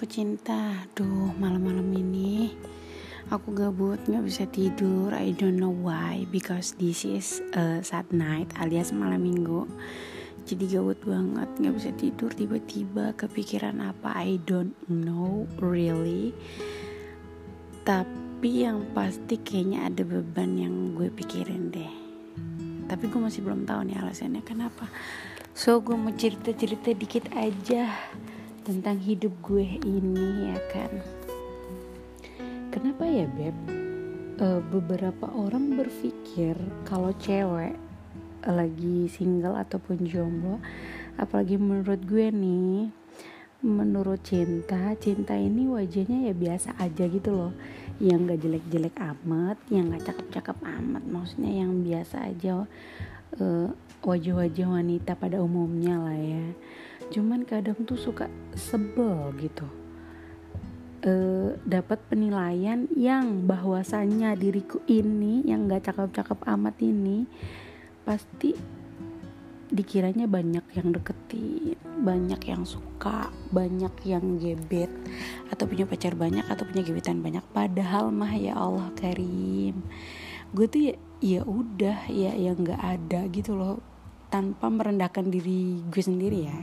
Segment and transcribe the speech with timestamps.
[0.00, 0.88] aku cinta.
[0.96, 2.56] Duh malam-malam ini
[3.28, 5.12] Aku gabut gak bisa tidur.
[5.12, 6.24] I don't know why.
[6.32, 9.68] Because this is a sad night alias malam minggu.
[10.48, 12.32] Jadi gabut banget gak bisa tidur.
[12.32, 14.16] Tiba-tiba kepikiran apa?
[14.16, 16.32] I don't know really.
[17.84, 21.92] Tapi yang pasti kayaknya ada beban yang gue pikirin deh.
[22.88, 24.88] Tapi gue masih belum tahu nih alasannya kenapa.
[25.52, 27.84] So gue mau cerita-cerita dikit aja
[28.70, 31.02] tentang hidup gue ini ya kan?
[32.70, 33.56] Kenapa ya beb?
[34.38, 36.54] E, beberapa orang berpikir
[36.86, 37.74] kalau cewek
[38.46, 40.62] lagi single ataupun jomblo
[41.18, 42.94] apalagi menurut gue nih
[43.60, 47.52] menurut cinta cinta ini wajahnya ya biasa aja gitu loh.
[47.98, 52.64] Yang gak jelek-jelek amat yang gak cakep-cakep amat maksudnya yang biasa aja
[53.34, 53.68] uh,
[54.06, 56.46] wajah-wajah wanita pada umumnya lah ya
[57.10, 59.66] cuman kadang tuh suka sebel gitu
[61.02, 61.12] e,
[61.66, 67.26] dapat penilaian yang bahwasannya diriku ini yang gak cakep-cakep amat ini
[68.06, 68.54] pasti
[69.70, 74.90] dikiranya banyak yang deketin, banyak yang suka, banyak yang gebet
[75.46, 77.46] atau punya pacar banyak atau punya gebetan banyak.
[77.54, 79.78] Padahal mah ya Allah Karim,
[80.50, 83.78] gue tuh ya ya udah ya yang nggak ada gitu loh
[84.32, 86.58] tanpa merendahkan diri gue sendiri ya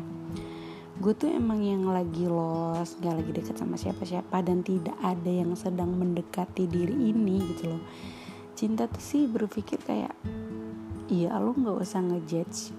[0.97, 5.53] gue tuh emang yang lagi los gak lagi deket sama siapa-siapa dan tidak ada yang
[5.53, 7.83] sedang mendekati diri ini gitu loh.
[8.57, 10.17] Cinta tuh sih berpikir kayak
[11.07, 12.73] iya lo nggak usah ngejudge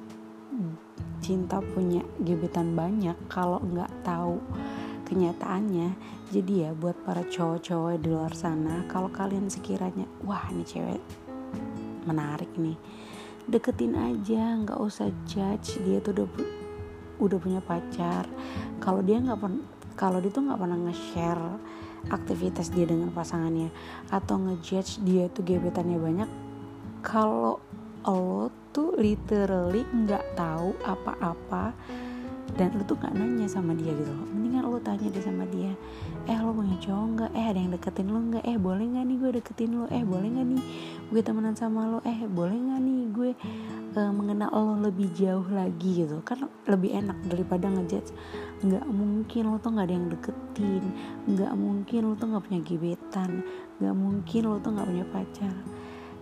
[1.19, 4.41] cinta punya gebetan banyak kalau nggak tahu
[5.06, 5.92] kenyataannya.
[6.28, 11.00] Jadi ya buat para cowok-cowok di luar sana kalau kalian sekiranya wah ini cewek
[12.05, 12.77] menarik nih.
[13.48, 16.28] Deketin aja nggak usah judge dia tuh udah
[17.19, 18.27] udah punya pacar
[18.83, 19.38] kalau dia nggak
[19.98, 21.47] kalau dia tuh nggak pernah nge-share
[22.14, 23.75] aktivitas dia dengan pasangannya
[24.09, 26.31] atau ngejudge dia tuh gebetannya banyak
[27.03, 27.59] kalau
[28.09, 31.76] lo tuh literally nggak tahu apa-apa
[32.58, 34.26] dan lu tuh nggak nanya sama dia gitu loh.
[34.34, 35.70] Mendingan lu tanya deh sama dia
[36.28, 37.30] eh lo punya cowok nggak?
[37.32, 38.44] Eh ada yang deketin lo nggak?
[38.44, 40.62] Eh boleh nggak nih gue deketin lo eh boleh nggak nih
[41.08, 43.30] gue temenan sama lo eh boleh nggak nih gue
[43.97, 46.04] uh, mengenal lo lebih jauh lagi?
[46.04, 46.20] Gitu.
[46.26, 48.10] Kan lebih enak daripada ngejudge.
[48.66, 50.84] Nggak mungkin lo tuh nggak ada yang deketin.
[51.30, 53.30] Nggak mungkin lo tuh nggak punya gebetan.
[53.78, 55.54] Nggak mungkin lo tuh nggak punya pacar.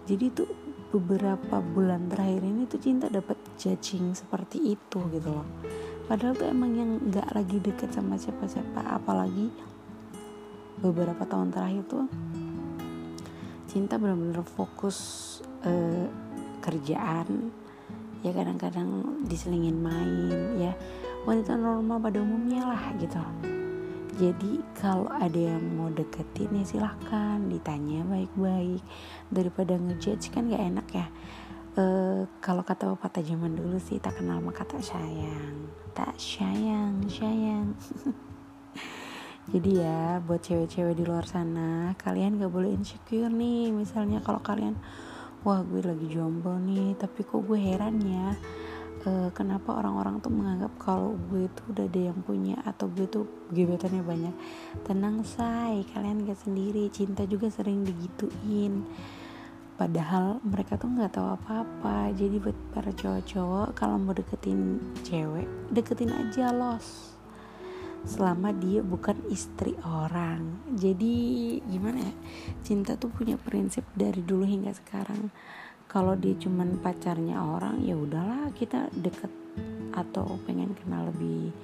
[0.06, 0.50] Jadi tuh
[0.86, 5.48] beberapa bulan terakhir ini tuh cinta dapat judging seperti itu gitu loh
[6.06, 9.50] padahal tuh emang yang nggak lagi deket sama siapa-siapa apalagi
[10.78, 12.06] beberapa tahun terakhir tuh
[13.66, 14.98] cinta benar-benar fokus
[15.66, 16.06] uh,
[16.62, 17.50] kerjaan
[18.24, 20.72] ya kadang-kadang diselingin main ya
[21.26, 23.18] wanita normal pada umumnya lah gitu.
[24.16, 28.80] Jadi kalau ada yang mau deketin ya silahkan ditanya baik-baik.
[29.28, 31.06] Daripada ngejudge kan gak enak ya
[31.76, 35.68] Uh, kalau kata pepatah zaman dulu sih tak kenal maka tak sayang.
[35.92, 37.76] Tak sayang sayang.
[39.52, 43.76] Jadi ya buat cewek-cewek di luar sana kalian gak boleh insecure nih.
[43.76, 44.80] Misalnya kalau kalian
[45.44, 48.34] wah gue lagi jomblo nih tapi kok gue heran ya
[49.06, 53.24] uh, kenapa orang-orang tuh menganggap kalau gue tuh udah ada yang punya atau gue tuh
[53.54, 54.34] gebetannya banyak.
[54.82, 55.86] Tenang say.
[55.94, 56.90] Kalian gak sendiri.
[56.90, 58.82] Cinta juga sering digituin
[59.76, 62.10] padahal mereka tuh nggak tahu apa-apa.
[62.16, 67.16] Jadi buat para cowok-cowok kalau mau deketin cewek deketin aja los.
[68.08, 70.60] Selama dia bukan istri orang.
[70.76, 71.14] Jadi
[71.68, 72.14] gimana ya?
[72.64, 75.28] Cinta tuh punya prinsip dari dulu hingga sekarang.
[75.86, 79.30] Kalau dia cuman pacarnya orang ya udahlah kita deket
[79.96, 81.54] atau pengen kenal lebih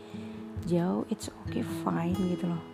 [0.64, 2.71] jauh it's okay fine gitu loh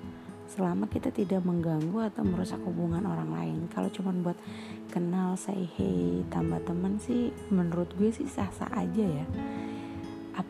[0.49, 3.59] selama kita tidak mengganggu atau merusak hubungan orang lain.
[3.69, 4.35] Kalau cuma buat
[4.89, 9.27] kenal say hey tambah teman sih menurut gue sih sah-sah aja ya.
[10.41, 10.49] Ap,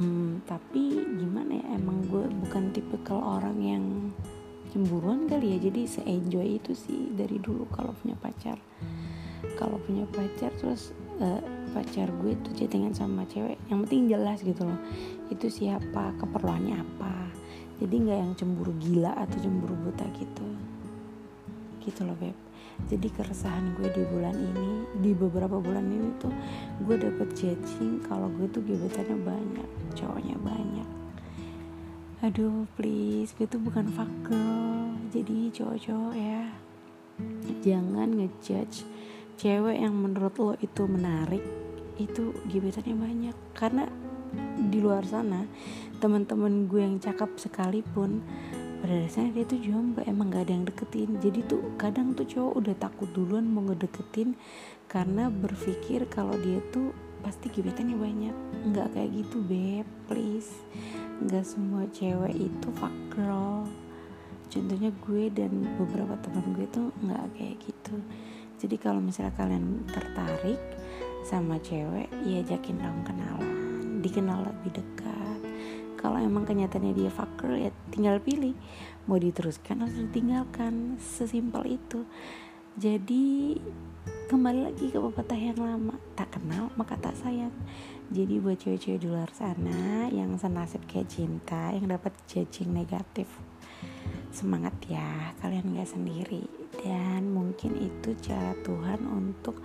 [0.00, 3.84] hmm, tapi gimana ya emang gue bukan tipe kalau orang yang
[4.72, 5.68] cemburuan kali ya.
[5.68, 8.56] Jadi se-enjoy itu sih dari dulu kalau punya pacar.
[9.60, 11.38] Kalau punya pacar terus uh,
[11.76, 13.60] pacar gue tuh chattingan sama cewek.
[13.68, 14.80] Yang penting jelas gitu loh.
[15.28, 17.43] Itu siapa keperluannya apa
[17.82, 20.46] jadi nggak yang cemburu gila atau cemburu buta gitu.
[21.82, 22.36] Gitu loh beb.
[22.90, 26.34] Jadi keresahan gue di bulan ini di beberapa bulan ini tuh
[26.82, 30.88] gue dapet judging kalau gue tuh gebetannya banyak cowoknya banyak.
[32.26, 34.10] Aduh please gue tuh bukan fuck
[35.14, 36.50] jadi cowok-cowok ya
[37.62, 38.82] jangan ngejudge
[39.38, 41.42] cewek yang menurut lo itu menarik
[41.94, 43.36] itu gebetannya banyak.
[43.54, 43.86] Karena
[44.68, 45.46] di luar sana
[46.02, 48.20] teman-teman gue yang cakep sekalipun
[48.84, 51.16] pada dasarnya dia tuh jomblo emang gak ada yang deketin.
[51.16, 54.36] Jadi tuh kadang tuh cowok udah takut duluan mau ngedeketin
[54.92, 56.92] karena berpikir kalau dia tuh
[57.24, 58.36] pasti gebetannya banyak.
[58.68, 60.52] Nggak kayak gitu beb please.
[61.24, 63.64] Nggak semua cewek itu fuck girl.
[64.52, 67.96] Contohnya gue dan beberapa teman gue tuh nggak kayak gitu.
[68.60, 70.60] Jadi kalau misalnya kalian tertarik
[71.24, 73.63] sama cewek ya ajakin dong kenalan
[74.04, 75.40] dikenal lebih dekat.
[75.96, 78.52] Kalau emang kenyataannya dia fucker ya tinggal pilih.
[79.08, 81.00] Mau diteruskan atau ditinggalkan.
[81.00, 82.04] Sesimpel itu.
[82.76, 83.56] Jadi
[84.28, 85.96] kembali lagi ke pepatah yang lama.
[86.12, 87.56] Tak kenal maka tak sayang.
[88.12, 93.24] Jadi buat cewek-cewek di luar sana yang senasib kayak cinta yang dapat judging negatif
[94.34, 96.42] semangat ya kalian gak sendiri.
[96.82, 99.62] Dan mungkin itu cara Tuhan untuk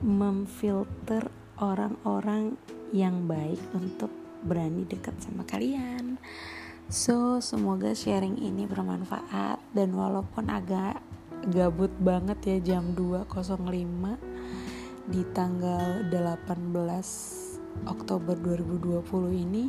[0.00, 1.28] memfilter
[1.58, 2.54] orang-orang
[2.94, 4.10] yang baik untuk
[4.42, 6.16] berani dekat sama kalian.
[6.88, 9.60] So, semoga sharing ini bermanfaat.
[9.76, 11.02] Dan walaupun agak
[11.52, 13.68] gabut banget ya jam 2.05
[15.08, 16.48] di tanggal 18
[17.88, 19.68] Oktober 2020 ini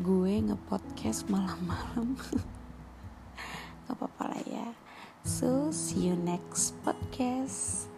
[0.00, 2.16] gue ngepodcast malam-malam.
[3.84, 4.68] Gak apa-apa lah ya.
[5.28, 7.90] So see you next podcast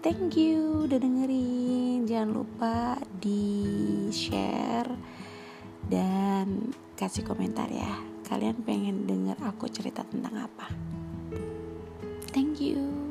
[0.00, 2.08] thank you udah dengerin.
[2.08, 4.90] Jangan lupa di share
[5.88, 8.00] dan kasih komentar ya.
[8.24, 10.66] Kalian pengen denger aku cerita tentang apa?
[12.30, 13.09] Thank you